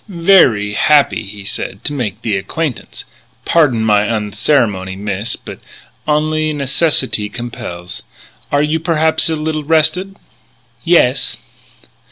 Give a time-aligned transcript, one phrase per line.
[0.09, 3.05] "Veree happee," he said, "to make the acquaintance.
[3.45, 5.59] Pardon my unceremony, miss, but
[6.07, 8.01] onlee necissitee compels.
[8.51, 10.15] Are you, perhaps, a little rested?"
[10.83, 11.37] "Yes."